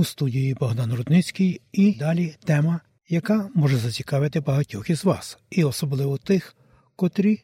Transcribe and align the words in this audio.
У 0.00 0.04
студії 0.04 0.54
Богдан 0.54 0.94
Рудницький 0.94 1.60
і 1.72 1.92
далі 1.92 2.34
тема, 2.44 2.80
яка 3.08 3.50
може 3.54 3.76
зацікавити 3.76 4.40
багатьох 4.40 4.90
із 4.90 5.04
вас, 5.04 5.38
і 5.50 5.64
особливо 5.64 6.18
тих, 6.18 6.56
котрі 6.96 7.42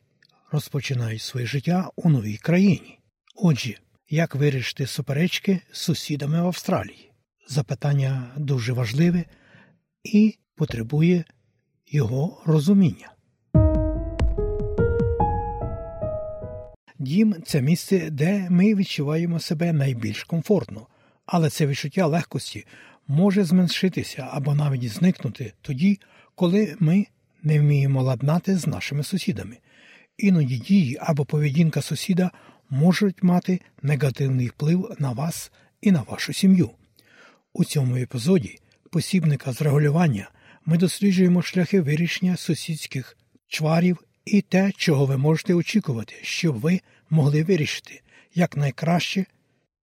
розпочинають 0.53 1.23
своє 1.23 1.47
життя 1.47 1.91
у 1.97 2.11
новій 2.11 2.37
країні. 2.37 2.99
Отже, 3.35 3.75
як 4.11 4.35
вирішити 4.35 4.87
суперечки 4.87 5.61
з 5.73 5.81
сусідами 5.81 6.43
в 6.43 6.47
Австралії? 6.47 7.13
Запитання 7.49 8.33
дуже 8.37 8.73
важливе 8.73 9.25
і 10.05 10.39
потребує 10.55 11.25
його 11.87 12.43
розуміння. 12.47 13.13
Дім 16.99 17.37
це 17.47 17.63
місце, 17.63 18.11
де 18.11 18.47
ми 18.51 18.75
відчуваємо 18.75 19.41
себе 19.41 19.73
найбільш 19.73 20.25
комфортно, 20.25 20.87
але 21.27 21.51
це 21.51 21.67
відчуття 21.67 22.07
легкості 22.07 22.67
може 23.09 23.45
зменшитися 23.45 24.29
або 24.31 24.55
навіть 24.55 24.93
зникнути 24.93 25.53
тоді, 25.63 26.01
коли 26.35 26.77
ми 26.81 27.07
не 27.43 27.61
вміємо 27.61 28.03
ладнати 28.03 28.57
з 28.57 28.67
нашими 28.67 29.03
сусідами. 29.03 29.57
Іноді 30.19 30.57
дії 30.59 30.99
або 31.01 31.25
поведінка 31.25 31.83
сусіда 31.83 32.31
можуть 32.71 33.23
мати 33.23 33.61
негативний 33.83 34.47
вплив 34.47 34.97
на 34.99 35.13
вас 35.13 35.53
і 35.81 35.93
на 35.93 36.03
вашу 36.03 36.33
сім'ю. 36.33 36.71
У 37.53 37.65
цьому 37.65 37.97
епізоді 37.97 38.59
посібника 38.91 39.53
з 39.53 39.63
регулювання 39.63 40.31
ми 40.67 40.79
досліджуємо 40.79 41.43
шляхи 41.43 41.81
вирішення 41.81 42.37
сусідських 42.37 43.17
чварів 43.49 43.99
і 44.25 44.41
те, 44.41 44.73
чого 44.77 45.07
ви 45.07 45.17
можете 45.17 45.55
очікувати, 45.55 46.15
щоб 46.23 46.61
ви 46.61 46.81
могли 47.11 47.43
вирішити 47.43 48.03
якнайкраще, 48.35 49.27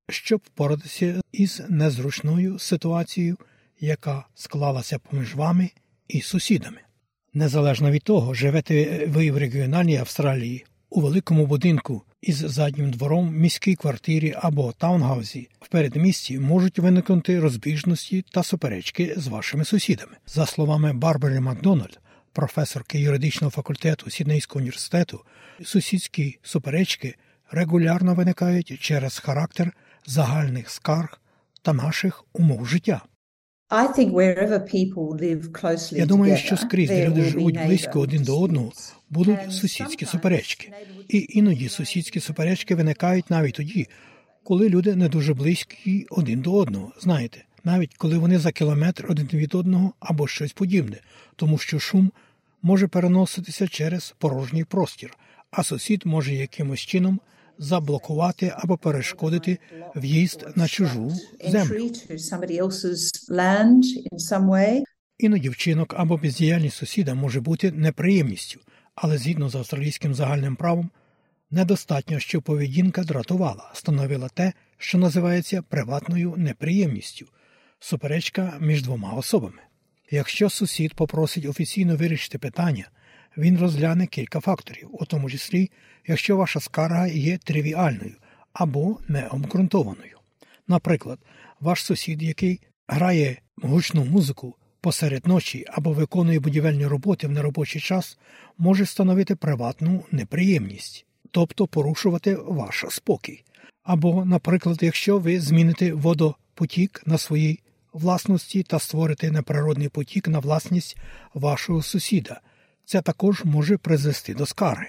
щоб 0.09 0.41
впоратися 0.45 1.21
із 1.31 1.61
незручною 1.69 2.59
ситуацією, 2.59 3.37
яка 3.79 4.25
склалася 4.35 4.99
поміж 4.99 5.35
вами 5.35 5.69
і 6.07 6.21
сусідами. 6.21 6.77
Незалежно 7.33 7.91
від 7.91 8.03
того, 8.03 8.33
живете 8.33 9.05
ви 9.05 9.31
в 9.31 9.37
регіональній 9.37 9.97
Австралії, 9.97 10.65
у 10.89 11.01
великому 11.01 11.45
будинку 11.45 12.03
із 12.21 12.35
заднім 12.35 12.91
двором, 12.91 13.35
міській 13.35 13.75
квартирі 13.75 14.33
або 14.37 14.71
таунгаузі 14.71 15.49
в 15.61 15.67
передмісті 15.67 16.39
можуть 16.39 16.79
виникнути 16.79 17.39
розбіжності 17.39 18.25
та 18.31 18.43
суперечки 18.43 19.13
з 19.17 19.27
вашими 19.27 19.65
сусідами. 19.65 20.17
За 20.27 20.45
словами 20.45 20.93
Барбари 20.93 21.39
Макдональд, 21.39 21.99
професорки 22.33 22.99
юридичного 22.99 23.51
факультету 23.51 24.09
Сіднейського 24.09 24.59
університету, 24.59 25.25
сусідські 25.63 26.39
суперечки 26.43 27.15
регулярно 27.51 28.15
виникають 28.15 28.79
через 28.79 29.19
характер 29.19 29.73
загальних 30.05 30.69
скарг 30.69 31.21
та 31.61 31.73
наших 31.73 32.25
умов 32.33 32.65
життя. 32.65 33.01
Я 35.99 36.05
думаю, 36.05 36.37
що 36.37 36.57
скрізь, 36.57 36.89
де 36.89 37.07
люди 37.07 37.21
живуть 37.21 37.65
близько 37.65 37.99
один 37.99 38.23
до 38.23 38.39
одного, 38.41 38.71
будуть 39.09 39.51
сусідські 39.51 40.05
суперечки. 40.05 40.71
І 41.07 41.25
іноді 41.29 41.69
сусідські 41.69 42.19
суперечки 42.19 42.75
виникають 42.75 43.29
навіть 43.29 43.55
тоді, 43.55 43.87
коли 44.43 44.69
люди 44.69 44.95
не 44.95 45.09
дуже 45.09 45.33
близькі 45.33 46.07
один 46.09 46.41
до 46.41 46.53
одного. 46.53 46.91
Знаєте, 47.01 47.45
навіть 47.63 47.93
коли 47.93 48.17
вони 48.17 48.39
за 48.39 48.51
кілометр 48.51 49.05
один 49.09 49.27
від 49.33 49.55
одного 49.55 49.93
або 49.99 50.27
щось 50.27 50.53
подібне, 50.53 50.97
тому 51.35 51.57
що 51.57 51.79
шум 51.79 52.11
може 52.61 52.87
переноситися 52.87 53.67
через 53.67 54.15
порожній 54.17 54.63
простір, 54.63 55.17
а 55.51 55.63
сусід 55.63 56.01
може 56.05 56.33
якимось 56.33 56.79
чином 56.79 57.19
заблокувати 57.57 58.53
або 58.57 58.77
перешкодити 58.77 59.59
в'їзд 59.95 60.45
на 60.55 60.67
чужу 60.67 61.13
землю. 61.47 61.91
Іноді 65.17 65.49
вчинок 65.49 65.93
або 65.97 66.17
бездіяльність 66.17 66.77
сусіда 66.77 67.13
може 67.13 67.41
бути 67.41 67.71
неприємністю, 67.71 68.59
але 68.95 69.17
згідно 69.17 69.49
з 69.49 69.55
австралійським 69.55 70.13
загальним 70.13 70.55
правом 70.55 70.89
недостатньо, 71.51 72.19
що 72.19 72.41
поведінка 72.41 73.03
дратувала, 73.03 73.71
становила 73.73 74.29
те, 74.29 74.53
що 74.77 74.97
називається 74.97 75.61
приватною 75.61 76.33
неприємністю, 76.37 77.25
суперечка 77.79 78.57
між 78.59 78.83
двома 78.83 79.11
особами. 79.13 79.61
Якщо 80.11 80.49
сусід 80.49 80.93
попросить 80.93 81.45
офіційно 81.45 81.95
вирішити 81.95 82.37
питання, 82.37 82.89
він 83.37 83.59
розгляне 83.59 84.07
кілька 84.07 84.39
факторів, 84.39 84.89
у 84.91 85.05
тому 85.05 85.29
числі, 85.29 85.71
якщо 86.07 86.37
ваша 86.37 86.59
скарга 86.59 87.07
є 87.07 87.37
тривіальною 87.37 88.15
або 88.53 88.97
необґрунтованою. 89.07 90.17
Наприклад, 90.67 91.19
ваш 91.59 91.83
сусід, 91.83 92.23
який 92.23 92.61
грає 92.87 93.37
гучну 93.61 94.05
музику 94.05 94.55
посеред 94.81 95.27
ночі 95.27 95.65
або 95.67 95.93
виконує 95.93 96.39
будівельні 96.39 96.87
роботи 96.87 97.27
в 97.27 97.31
неробочий 97.31 97.81
час, 97.81 98.17
може 98.57 98.85
становити 98.85 99.35
приватну 99.35 100.03
неприємність, 100.11 101.05
тобто 101.31 101.67
порушувати 101.67 102.35
ваш 102.35 102.85
спокій. 102.89 103.43
Або, 103.83 104.25
наприклад, 104.25 104.79
якщо 104.81 105.17
ви 105.17 105.39
зміните 105.39 105.93
водопотік 105.93 107.03
на 107.05 107.17
своїй 107.17 107.59
власності 107.93 108.63
та 108.63 108.79
створите 108.79 109.31
неприродний 109.31 109.89
потік 109.89 110.27
на 110.27 110.39
власність 110.39 110.97
вашого 111.33 111.81
сусіда, 111.81 112.41
це 112.85 113.01
також 113.01 113.43
може 113.45 113.77
призвести 113.77 114.33
до 114.33 114.45
скарги. 114.45 114.87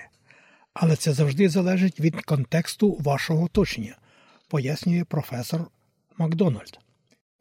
Але 0.74 0.96
це 0.96 1.12
завжди 1.12 1.48
залежить 1.48 2.00
від 2.00 2.22
контексту 2.22 2.96
вашого 3.00 3.44
оточення, 3.44 3.96
пояснює 4.48 5.04
професор 5.04 5.66
Макдональд. 6.18 6.78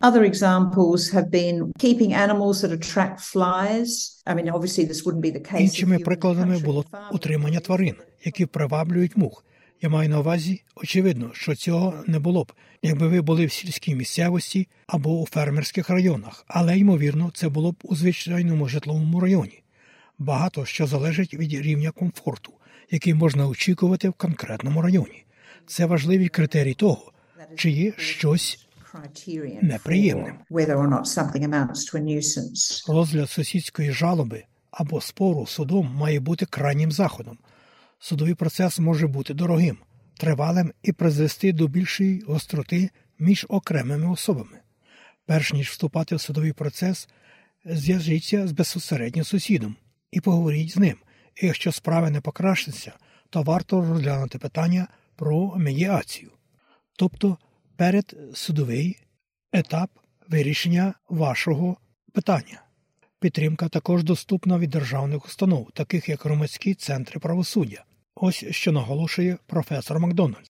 Other 0.01 0.23
examples 0.23 1.13
have 1.13 1.29
been 1.31 1.71
keeping 1.79 2.11
animals 2.13 2.61
that 2.61 2.71
attract 2.71 3.19
flies. 3.33 3.89
I 4.25 4.33
mean, 4.35 4.49
obviously 4.49 4.83
this 4.85 5.05
wouldn't 5.05 5.21
be 5.21 5.31
the 5.31 5.51
case. 5.51 5.61
Іншими 5.61 5.99
прикладами 5.99 6.59
було 6.59 6.85
утримання 7.11 7.59
тварин, 7.59 7.95
які 8.23 8.45
приваблюють 8.45 9.17
мух. 9.17 9.45
Я 9.81 9.89
маю 9.89 10.09
на 10.09 10.19
увазі, 10.19 10.63
очевидно, 10.75 11.29
що 11.33 11.55
цього 11.55 11.93
не 12.07 12.19
було 12.19 12.43
б, 12.43 12.53
якби 12.81 13.07
ви 13.07 13.21
були 13.21 13.45
в 13.45 13.51
сільській 13.51 13.95
місцевості 13.95 14.67
або 14.87 15.21
у 15.21 15.25
фермерських 15.25 15.89
районах, 15.89 16.45
але 16.47 16.77
ймовірно, 16.77 17.31
це 17.33 17.49
було 17.49 17.71
б 17.71 17.75
у 17.83 17.95
звичайному 17.95 18.67
житловому 18.67 19.19
районі. 19.19 19.62
Багато 20.23 20.65
що 20.65 20.87
залежить 20.87 21.33
від 21.33 21.53
рівня 21.53 21.91
комфорту, 21.91 22.53
який 22.91 23.13
можна 23.13 23.47
очікувати 23.47 24.09
в 24.09 24.13
конкретному 24.13 24.81
районі. 24.81 25.25
Це 25.67 25.85
важливий 25.85 26.27
критерій 26.27 26.73
того, 26.73 27.11
чи 27.55 27.69
є 27.69 27.93
щось 27.97 28.67
неприємним. 29.61 30.35
Розгляд 32.87 33.29
сусідської 33.29 33.91
жалоби 33.91 34.43
або 34.71 35.01
спору 35.01 35.45
судом 35.45 35.95
має 35.95 36.19
бути 36.19 36.45
крайнім 36.45 36.91
заходом. 36.91 37.37
Судовий 37.99 38.33
процес 38.33 38.79
може 38.79 39.07
бути 39.07 39.33
дорогим, 39.33 39.77
тривалим 40.17 40.73
і 40.83 40.91
призвести 40.91 41.53
до 41.53 41.67
більшої 41.67 42.23
гостроти 42.27 42.89
між 43.19 43.45
окремими 43.49 44.11
особами. 44.11 44.59
Перш 45.25 45.53
ніж 45.53 45.69
вступати 45.69 46.15
в 46.15 46.21
судовий 46.21 46.53
процес, 46.53 47.09
зв'яжіться 47.65 48.47
з 48.47 48.51
безпосередньо 48.51 49.23
сусідом 49.23 49.75
і 50.13 50.21
поговоріть 50.21 50.71
з 50.71 50.77
ним. 50.77 50.95
І 51.41 51.45
якщо 51.45 51.71
справа 51.71 52.09
не 52.09 52.21
покращиться, 52.21 52.91
то 53.29 53.41
варто 53.41 53.81
розглянути 53.81 54.37
питання 54.37 54.87
про 55.15 55.53
медіацію, 55.57 56.31
тобто 56.95 57.37
перед 57.75 58.15
судовий 58.33 58.99
етап 59.53 59.89
вирішення 60.29 60.93
вашого 61.09 61.77
питання. 62.11 62.61
Підтримка 63.19 63.69
також 63.69 64.03
доступна 64.03 64.57
від 64.57 64.69
державних 64.69 65.25
установ, 65.25 65.69
таких 65.73 66.09
як 66.09 66.23
громадські 66.23 66.73
центри 66.73 67.19
правосуддя. 67.19 67.83
Ось 68.15 68.45
що 68.49 68.71
наголошує 68.71 69.37
професор 69.47 69.99
Макдональд. 69.99 70.49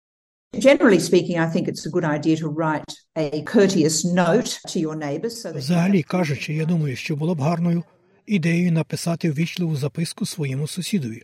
Generally 0.54 1.00
speaking, 1.00 1.38
I 1.40 1.50
think 1.54 1.68
it's 1.68 1.86
a 1.86 1.92
good 1.92 2.06
idea 2.06 2.36
to 2.38 2.48
write 2.60 2.92
a 3.16 3.44
courteous 3.56 4.06
note 4.06 4.50
to 4.72 4.80
your 4.80 4.96
neighbors. 4.96 5.42
So 5.42 5.52
that 5.52 5.58
Взагалі 5.58 6.04
кажучи, 6.04 6.54
я 6.54 6.66
думаю, 6.66 6.96
що 6.96 7.16
було 7.16 7.36
б 7.36 7.42
гарною 7.42 7.84
ідеєю 8.28 8.72
написати 8.72 9.32
ввічливу 9.32 9.76
записку 9.76 10.26
своєму 10.26 10.68
сусідові, 10.68 11.24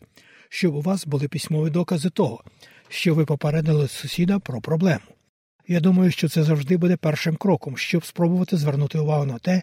щоб 0.49 0.75
у 0.75 0.81
вас 0.81 1.05
були 1.05 1.27
письмові 1.27 1.69
докази 1.69 2.09
того, 2.09 2.43
що 2.89 3.15
ви 3.15 3.25
попередили 3.25 3.87
сусіда 3.87 4.39
про 4.39 4.61
проблему. 4.61 5.05
Я 5.67 5.79
думаю, 5.79 6.11
що 6.11 6.29
це 6.29 6.43
завжди 6.43 6.77
буде 6.77 6.97
першим 6.97 7.35
кроком, 7.35 7.77
щоб 7.77 8.05
спробувати 8.05 8.57
звернути 8.57 8.99
увагу 8.99 9.25
на 9.25 9.39
те, 9.39 9.61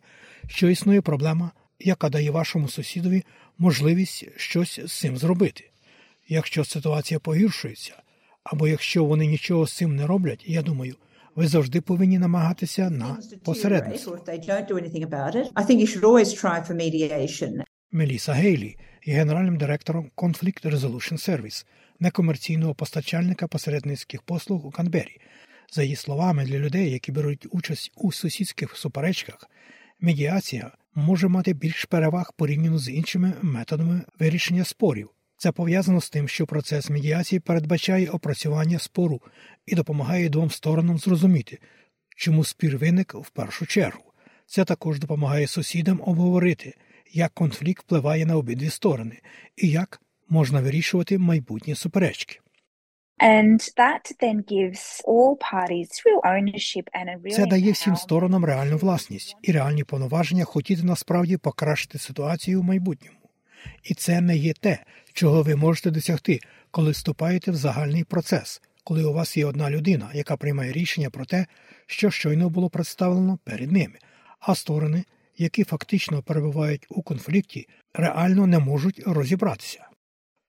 що 0.48 0.68
існує 0.68 1.00
проблема, 1.00 1.50
яка 1.78 2.08
дає 2.08 2.30
вашому 2.30 2.68
сусідові 2.68 3.24
можливість 3.58 4.26
щось 4.36 4.80
з 4.84 4.98
цим 4.98 5.16
зробити. 5.16 5.70
Якщо 6.28 6.64
ситуація 6.64 7.20
погіршується, 7.20 8.02
або 8.44 8.68
якщо 8.68 9.04
вони 9.04 9.26
нічого 9.26 9.66
з 9.66 9.72
цим 9.72 9.96
не 9.96 10.06
роблять, 10.06 10.44
я 10.46 10.62
думаю, 10.62 10.96
ви 11.40 11.46
завжди 11.46 11.80
повинні 11.80 12.18
намагатися 12.18 12.90
на 12.90 13.18
посередництво. 13.44 14.18
Меліса 17.92 18.32
Гейлі 18.32 18.76
є 19.04 19.14
генеральним 19.14 19.56
директором 19.56 20.10
Conflict 20.16 20.70
Resolution 20.70 21.12
Service, 21.30 21.66
некомерційного 22.00 22.74
постачальника 22.74 23.46
посередницьких 23.46 24.22
послуг 24.22 24.66
у 24.66 24.70
Канбері. 24.70 25.20
За 25.72 25.82
її 25.82 25.96
словами, 25.96 26.44
для 26.44 26.58
людей, 26.58 26.90
які 26.90 27.12
беруть 27.12 27.46
участь 27.50 27.92
у 27.96 28.12
сусідських 28.12 28.76
суперечках, 28.76 29.50
медіація 30.00 30.70
може 30.94 31.28
мати 31.28 31.52
більш 31.52 31.84
переваг 31.84 32.32
порівняно 32.36 32.78
з 32.78 32.88
іншими 32.88 33.32
методами 33.42 34.02
вирішення 34.18 34.64
спорів. 34.64 35.08
Це 35.40 35.52
пов'язано 35.52 36.00
з 36.00 36.10
тим, 36.10 36.28
що 36.28 36.46
процес 36.46 36.90
медіації 36.90 37.40
передбачає 37.40 38.08
опрацювання 38.08 38.78
спору 38.78 39.20
і 39.66 39.74
допомагає 39.74 40.28
двом 40.28 40.50
сторонам 40.50 40.98
зрозуміти, 40.98 41.58
чому 42.16 42.44
спір 42.44 42.78
виник 42.78 43.14
в 43.14 43.30
першу 43.30 43.66
чергу. 43.66 44.12
Це 44.46 44.64
також 44.64 44.98
допомагає 44.98 45.46
сусідам 45.46 46.00
обговорити, 46.04 46.74
як 47.12 47.34
конфлікт 47.34 47.84
впливає 47.84 48.26
на 48.26 48.36
обидві 48.36 48.70
сторони 48.70 49.18
і 49.56 49.68
як 49.68 50.00
можна 50.28 50.60
вирішувати 50.60 51.18
майбутні 51.18 51.74
суперечки. 51.74 52.40
Це 57.30 57.46
дає 57.46 57.72
всім 57.72 57.96
сторонам 57.96 58.44
реальну 58.44 58.76
власність 58.76 59.36
і 59.42 59.52
реальні 59.52 59.84
повноваження 59.84 60.44
хотіти 60.44 60.82
насправді 60.82 61.36
покращити 61.36 61.98
ситуацію 61.98 62.60
в 62.60 62.64
майбутньому. 62.64 63.19
І 63.82 63.94
це 63.94 64.20
не 64.20 64.36
є 64.36 64.52
те, 64.52 64.84
чого 65.12 65.42
ви 65.42 65.56
можете 65.56 65.90
досягти, 65.90 66.40
коли 66.70 66.90
вступаєте 66.90 67.50
в 67.50 67.56
загальний 67.56 68.04
процес, 68.04 68.62
коли 68.84 69.04
у 69.04 69.12
вас 69.12 69.36
є 69.36 69.46
одна 69.46 69.70
людина, 69.70 70.10
яка 70.14 70.36
приймає 70.36 70.72
рішення 70.72 71.10
про 71.10 71.24
те, 71.24 71.46
що 71.86 72.10
щойно 72.10 72.48
було 72.50 72.70
представлено 72.70 73.38
перед 73.44 73.72
ними, 73.72 73.98
а 74.40 74.54
сторони, 74.54 75.04
які 75.38 75.64
фактично 75.64 76.22
перебувають 76.22 76.86
у 76.88 77.02
конфлікті, 77.02 77.68
реально 77.94 78.46
не 78.46 78.58
можуть 78.58 79.02
розібратися. 79.06 79.86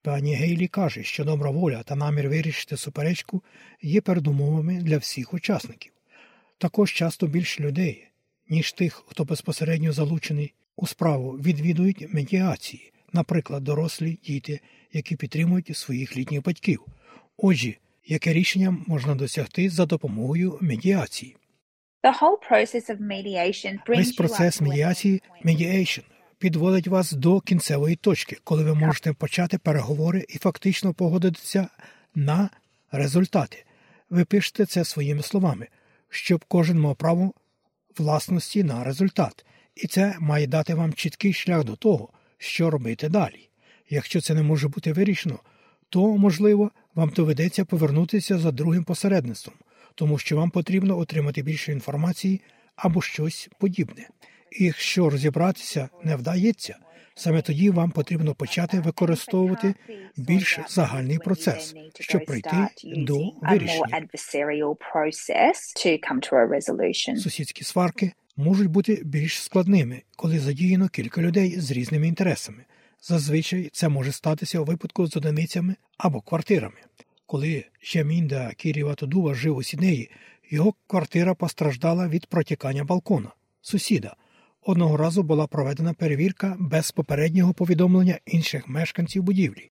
Пані 0.04 0.36
Гейлі 0.36 0.68
каже, 0.68 1.04
що 1.04 1.24
добра 1.24 1.50
воля 1.50 1.84
та 1.84 1.96
намір 1.96 2.30
вирішити 2.30 2.78
суперечку 2.78 3.44
є 3.82 4.02
передумовами 4.02 4.82
для 4.82 4.98
всіх 4.98 5.34
учасників. 5.34 5.92
Також 6.58 6.94
часто 6.94 7.28
більше 7.28 7.64
людей, 7.64 8.08
ніж 8.50 8.72
тих, 8.72 9.04
хто 9.08 9.26
безпосередньо 9.26 9.92
залучений 9.92 10.54
у 10.76 10.88
справу, 10.88 11.32
відвідують 11.32 12.14
медіації, 12.14 12.94
наприклад, 13.14 13.64
дорослі 13.64 14.20
діти, 14.24 14.60
які 14.94 15.16
підтримують 15.16 15.78
своїх 15.78 16.18
літніх 16.18 16.44
батьків. 16.44 16.86
Отже, 17.38 17.74
яке 18.06 18.34
рішення 18.34 18.78
можна 18.88 19.16
досягти 19.16 19.70
за 19.70 19.86
допомогою 19.86 20.58
медіації? 20.62 21.36
Весь 23.88 24.12
процес 24.12 24.62
медіації 24.62 25.22
mediation, 25.46 26.04
підводить 26.38 26.88
вас 26.88 27.12
до 27.12 27.42
кінцевої 27.42 27.96
точки, 27.96 28.38
коли 28.44 28.64
ви 28.64 28.76
можете 28.76 29.14
почати 29.14 29.58
переговори 29.58 30.26
і 30.30 30.38
фактично 30.38 30.94
погодитися 30.94 31.68
на 32.16 32.50
результати. 32.92 33.66
Ви 34.10 34.26
пишете 34.26 34.66
це 34.66 34.86
своїми 34.86 35.24
словами, 35.24 35.68
щоб 36.10 36.46
кожен 36.48 36.80
мав 36.80 36.96
право 36.96 37.34
власності 37.98 38.64
на 38.64 38.84
результат, 38.84 39.46
і 39.76 39.88
це 39.88 40.16
має 40.20 40.48
дати 40.48 40.74
вам 40.74 40.94
чіткий 40.94 41.34
шлях 41.34 41.64
до 41.64 41.76
того, 41.76 42.10
що 42.42 42.70
робити 42.70 43.10
далі. 43.10 43.50
Якщо 43.90 44.22
це 44.22 44.34
не 44.34 44.44
може 44.44 44.68
бути 44.68 44.94
вирішено, 44.94 45.40
то, 45.90 46.18
можливо, 46.18 46.72
вам 46.96 47.10
доведеться 47.16 47.66
повернутися 47.66 48.38
за 48.38 48.52
другим 48.52 48.84
посередництвом, 48.84 49.56
тому 49.96 50.18
що 50.18 50.38
вам 50.38 50.50
потрібно 50.50 50.98
отримати 50.98 51.42
більше 51.42 51.72
інформації 51.72 52.42
або 52.76 53.02
щось 53.02 53.50
подібне. 53.58 54.08
І 54.60 54.66
якщо 54.66 55.10
розібратися 55.10 55.90
не 56.04 56.16
вдається, 56.16 56.76
саме 57.16 57.42
тоді 57.42 57.70
вам 57.70 57.92
потрібно 57.92 58.36
почати 58.36 58.80
використовувати 58.80 59.76
більш 60.18 60.60
загальний 60.70 61.18
процес, 61.18 61.76
щоб 62.00 62.26
прийти 62.26 62.68
до 62.84 63.32
вирішення. 63.42 63.98
Сусідські 67.18 67.64
сварки 67.64 68.12
можуть 68.42 68.68
бути 68.68 69.02
більш 69.06 69.42
складними, 69.42 70.02
коли 70.16 70.40
задіяно 70.40 70.90
кілька 70.90 71.22
людей 71.22 71.60
з 71.60 71.72
різними 71.72 72.08
інтересами. 72.08 72.66
Зазвичай 73.02 73.70
це 73.74 73.90
може 73.90 74.12
статися 74.12 74.60
у 74.60 74.64
випадку 74.64 75.08
з 75.08 75.18
одиницями 75.18 75.76
або 75.98 76.22
квартирами. 76.22 76.76
Коли 77.26 77.66
Жамінда 77.84 78.52
Кіріватодува 78.58 79.34
жив 79.34 79.58
у 79.58 79.64
Сіднеї, 79.64 80.10
його 80.50 80.74
квартира 80.88 81.36
постраждала 81.36 82.08
від 82.08 82.26
протікання 82.26 82.84
балкона, 82.84 83.30
сусіда. 83.62 84.16
Одного 84.62 84.98
разу 84.98 85.24
була 85.24 85.48
проведена 85.48 85.94
перевірка 85.94 86.56
без 86.60 86.92
попереднього 86.92 87.54
повідомлення 87.54 88.20
інших 88.26 88.68
мешканців 88.68 89.24
будівлі. 89.24 89.70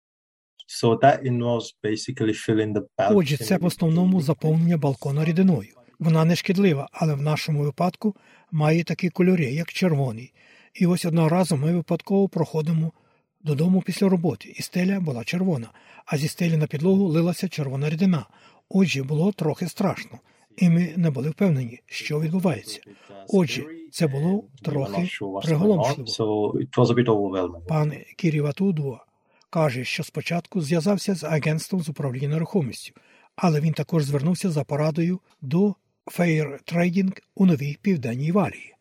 Отже, 3.14 3.36
це 3.36 3.56
в 3.56 3.64
основному 3.64 4.20
заповнення 4.20 4.76
балкона 4.76 5.24
рідиною. 5.24 5.79
Вона 6.00 6.24
не 6.24 6.36
шкідлива, 6.36 6.88
але 6.92 7.14
в 7.14 7.22
нашому 7.22 7.62
випадку 7.62 8.16
має 8.50 8.84
такі 8.84 9.10
кольори, 9.10 9.44
як 9.44 9.72
червоний. 9.72 10.32
І 10.74 10.86
ось 10.86 11.04
одного 11.04 11.28
разу 11.28 11.56
ми 11.56 11.72
випадково 11.72 12.28
проходимо 12.28 12.92
додому 13.40 13.82
після 13.82 14.08
роботи, 14.08 14.54
і 14.56 14.62
стеля 14.62 15.00
була 15.00 15.24
червона, 15.24 15.70
а 16.06 16.16
зі 16.16 16.28
стелі 16.28 16.56
на 16.56 16.66
підлогу 16.66 17.04
лилася 17.04 17.48
червона 17.48 17.90
рідина. 17.90 18.26
Отже, 18.68 19.02
було 19.02 19.32
трохи 19.32 19.68
страшно, 19.68 20.18
і 20.56 20.68
ми 20.68 20.94
не 20.96 21.10
були 21.10 21.30
впевнені, 21.30 21.80
що 21.86 22.20
відбувається. 22.20 22.80
Отже, 23.28 23.64
це 23.92 24.06
було 24.06 24.44
трохи 24.62 25.08
приголомшливо. 25.42 26.06
Пан 27.68 27.92
Кіріватудуа 28.16 28.98
каже, 29.50 29.84
що 29.84 30.04
спочатку 30.04 30.60
зв'язався 30.60 31.14
з 31.14 31.24
агентством 31.24 31.82
з 31.82 31.88
управління 31.88 32.28
нерухомістю, 32.28 32.92
але 33.36 33.60
він 33.60 33.72
також 33.72 34.04
звернувся 34.04 34.50
за 34.50 34.64
порадою 34.64 35.20
до 35.40 35.74
Fair 36.18 36.72
Trading 36.72 37.18
у 37.34 37.46
новій 37.46 37.78
південній 37.82 38.32
валії. 38.32 38.74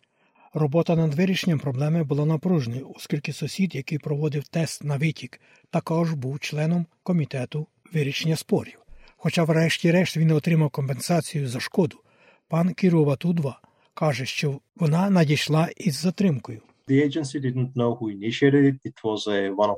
Робота 0.53 0.95
над 0.95 1.13
вирішенням 1.13 1.59
проблеми 1.59 2.03
була 2.03 2.25
напруженою, 2.25 2.91
оскільки 2.95 3.33
сусід, 3.33 3.75
який 3.75 3.97
проводив 3.97 4.47
тест 4.47 4.83
на 4.83 4.97
витік, 4.97 5.41
також 5.69 6.13
був 6.13 6.39
членом 6.39 6.85
комітету 7.03 7.67
вирішення 7.93 8.35
спорів. 8.35 8.79
Хоча, 9.17 9.43
врешті-решт, 9.43 10.17
він 10.17 10.31
отримав 10.31 10.69
компенсацію 10.69 11.47
за 11.47 11.59
шкоду, 11.59 11.97
пан 12.47 12.73
Кіруватудва 12.73 13.61
каже, 13.93 14.25
що 14.25 14.59
вона 14.75 15.09
надійшла 15.09 15.69
із 15.77 15.95
затримкою. 15.95 16.61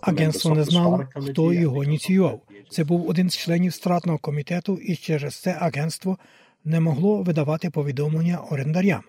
Агентство 0.02 0.56
не 0.56 0.64
знало, 0.64 1.06
хто 1.16 1.54
його 1.54 1.84
ініціював. 1.84 2.42
Це 2.70 2.84
був 2.84 3.10
один 3.10 3.30
з 3.30 3.38
членів 3.38 3.74
стратного 3.74 4.18
комітету, 4.18 4.78
і 4.78 4.96
через 4.96 5.36
це 5.36 5.58
агентство 5.60 6.18
не 6.66 6.80
могло 6.80 7.24
видавати 7.24 7.70
повідомлення 7.70 8.38
орендарям. 8.38 9.04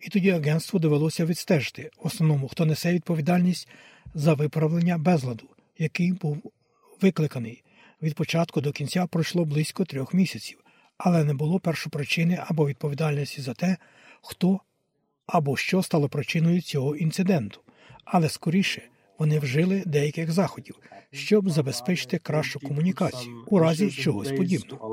І 0.00 0.08
тоді 0.08 0.30
агентству 0.30 0.80
довелося 0.80 1.24
відстежити 1.24 1.90
основному, 1.98 2.48
хто 2.48 2.66
несе 2.66 2.92
відповідальність 2.92 3.68
за 4.14 4.34
виправлення 4.34 4.98
безладу, 4.98 5.48
який 5.78 6.12
був 6.12 6.52
викликаний. 7.00 7.62
Від 8.02 8.14
початку 8.14 8.60
до 8.60 8.72
кінця 8.72 9.06
пройшло 9.06 9.44
близько 9.44 9.84
трьох 9.84 10.14
місяців, 10.14 10.58
але 10.98 11.24
не 11.24 11.34
було 11.34 11.60
першопричини 11.60 12.38
або 12.46 12.68
відповідальності 12.68 13.40
за 13.40 13.54
те, 13.54 13.76
хто 14.22 14.60
або 15.26 15.56
що 15.56 15.82
стало 15.82 16.08
причиною 16.08 16.60
цього 16.62 16.96
інциденту, 16.96 17.60
але 18.04 18.28
скоріше 18.28 18.82
вони 19.18 19.38
вжили 19.38 19.82
деяких 19.86 20.32
заходів, 20.32 20.74
щоб 21.12 21.50
забезпечити 21.50 22.18
кращу 22.18 22.60
комунікацію 22.60 23.44
у 23.46 23.58
разі 23.58 23.90
чогось 23.90 24.32
подібного. 24.32 24.86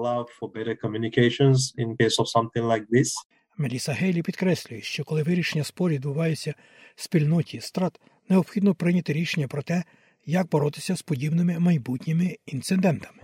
Меліса 3.58 3.94
Гейлі 3.94 4.22
підкреслює, 4.22 4.82
що 4.82 5.04
коли 5.04 5.24
вирішення 5.24 5.64
спорів 5.64 5.96
відбувається 5.96 6.54
в 6.96 7.04
спільноті 7.04 7.62
страт, 7.62 8.00
необхідно 8.30 8.76
прийняти 8.76 9.14
рішення 9.14 9.48
про 9.48 9.64
те, 9.64 9.84
як 10.26 10.50
боротися 10.50 10.96
з 10.96 11.02
подібними 11.02 11.60
майбутніми 11.60 12.38
інцидентами. 12.46 13.20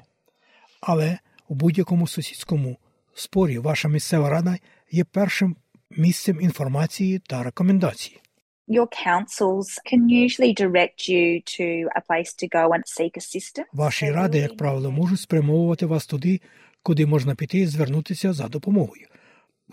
Але 0.81 1.19
у 1.47 1.55
будь-якому 1.55 2.07
сусідському 2.07 2.77
спорі 3.13 3.57
ваша 3.57 3.87
місцева 3.87 4.29
рада 4.29 4.57
є 4.91 5.03
першим 5.03 5.55
місцем 5.89 6.41
інформації 6.41 7.19
та 7.19 7.43
рекомендацій. 7.43 8.21
Your 8.69 8.87
councils 8.87 9.67
can 9.89 10.01
usually 10.25 10.53
direct 10.53 11.07
you 11.07 11.41
to 11.57 11.89
a 11.99 12.01
place 12.01 12.31
to 12.41 12.47
go 12.47 12.63
and 12.73 12.83
seek 12.85 13.17
assistance. 13.17 13.67
Ваші 13.73 14.11
ради, 14.11 14.37
як 14.37 14.57
правило, 14.57 14.91
можуть 14.91 15.19
спрямовувати 15.19 15.85
вас 15.85 16.05
туди, 16.05 16.41
куди 16.83 17.05
можна 17.05 17.35
піти 17.35 17.57
і 17.57 17.67
звернутися 17.67 18.33
за 18.33 18.47
допомогою. 18.47 19.07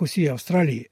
у 0.01 0.05
всій 0.05 0.27
Австралії 0.29 0.91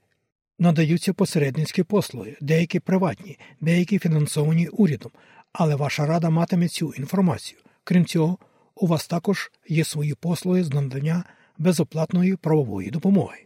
надаються 0.58 1.12
посередницькі 1.12 1.82
послуги, 1.82 2.36
деякі 2.40 2.80
приватні, 2.80 3.38
деякі 3.60 3.98
фінансовані 3.98 4.68
урядом, 4.68 5.12
але 5.52 5.74
ваша 5.74 6.06
рада 6.06 6.30
матиме 6.30 6.68
цю 6.68 6.92
інформацію. 6.92 7.60
Крім 7.84 8.06
цього, 8.06 8.38
у 8.74 8.86
вас 8.86 9.06
також 9.06 9.52
є 9.68 9.84
свої 9.84 10.14
послуги 10.14 10.64
з 10.64 10.70
надання 10.70 11.24
безоплатної 11.58 12.36
правової 12.36 12.90
допомоги. 12.90 13.38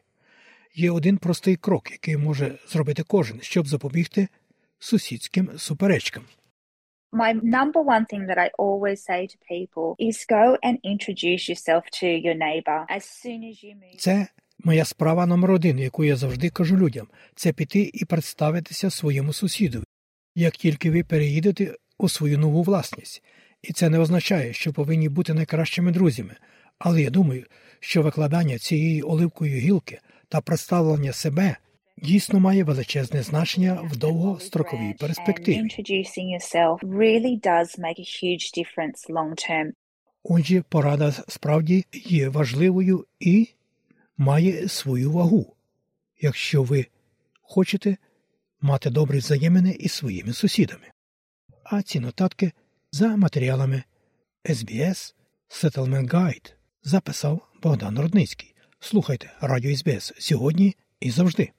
Є 0.74 0.90
один 0.90 1.18
простий 1.18 1.56
крок, 1.56 1.90
який 1.90 2.16
може 2.16 2.58
зробити 2.68 3.02
кожен, 3.02 3.38
щоб 3.42 3.68
запобігти 3.68 4.28
сусідським 4.78 5.50
суперечкам. 5.58 6.24
My 7.12 7.32
number 7.32 7.82
one 7.82 8.04
thing 8.10 8.26
that 8.26 8.38
I 8.38 8.50
always 8.58 8.98
say 9.10 9.26
to 9.26 9.36
people 9.54 9.94
is 10.08 10.26
go 10.28 10.58
and 10.62 10.76
introduce 10.82 11.48
yourself 11.48 11.84
to 12.00 12.06
your 12.06 12.34
neighbor 12.34 12.84
as 12.96 13.04
soon 13.04 13.40
as 13.44 13.64
you 13.64 13.74
move. 13.74 13.98
Це 13.98 14.26
моя 14.64 14.84
справа 14.84 15.26
номер 15.26 15.50
один, 15.50 15.78
яку 15.78 16.04
я 16.04 16.16
завжди 16.16 16.50
кажу 16.50 16.76
людям, 16.76 17.08
це 17.34 17.52
піти 17.52 17.90
і 17.94 18.04
представитися 18.04 18.90
своєму 18.90 19.32
сусіду, 19.32 19.84
як 20.34 20.56
тільки 20.56 20.90
ви 20.90 21.02
переїдете 21.02 21.74
у 21.98 22.08
свою 22.08 22.38
нову 22.38 22.62
власність. 22.62 23.22
І 23.62 23.72
це 23.72 23.88
не 23.88 23.98
означає, 23.98 24.52
що 24.52 24.72
повинні 24.72 25.08
бути 25.08 25.34
найкращими 25.34 25.90
друзями. 25.90 26.36
Але 26.78 27.02
я 27.02 27.10
думаю, 27.10 27.46
що 27.80 28.02
викладання 28.02 28.58
цієї 28.58 29.02
оливкої 29.02 29.58
гілки 29.58 30.00
та 30.28 30.40
представлення 30.40 31.12
себе 31.12 31.56
дійсно 32.02 32.40
має 32.40 32.64
величезне 32.64 33.22
значення 33.22 33.80
в 33.84 33.96
довгостроковій 33.96 34.94
перспективі. 34.98 35.68
Отже, 40.22 40.62
порада 40.68 41.12
справді 41.28 41.84
є 41.92 42.28
важливою 42.28 43.06
і 43.20 43.48
має 44.16 44.68
свою 44.68 45.12
вагу, 45.12 45.54
якщо 46.20 46.62
ви 46.62 46.86
хочете 47.42 47.96
мати 48.60 48.90
добрі 48.90 49.18
взаємини 49.18 49.70
із 49.70 49.92
своїми 49.92 50.32
сусідами. 50.32 50.86
А 51.64 51.82
ці 51.82 52.00
нотатки 52.00 52.52
за 52.92 53.16
матеріалами 53.16 53.82
SBS 54.44 55.14
Settlement 55.48 56.10
Guide 56.10 56.52
записав 56.82 57.40
Богдан 57.62 57.98
Рудницький. 57.98 58.54
Слухайте 58.80 59.30
Радіо 59.40 59.76
СБС 59.76 60.12
сьогодні 60.18 60.76
і 61.00 61.10
завжди. 61.10 61.52